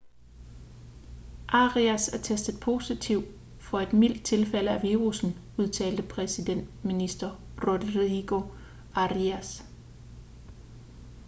arias 1.47 2.07
er 2.07 2.17
testet 2.17 2.59
positiv 2.59 3.21
for 3.59 3.79
et 3.79 3.93
mildt 3.93 4.25
tilfælde 4.25 4.69
af 4.71 4.83
virussen 4.83 5.31
udtalte 5.57 6.03
præsidentminister 6.03 7.29
rodrigo 7.67 8.41
arias 8.95 9.63